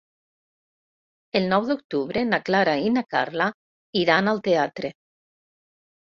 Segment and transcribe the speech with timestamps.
[1.39, 3.49] El nou d'octubre na Clara i na Carla
[4.05, 4.91] iran al teatre.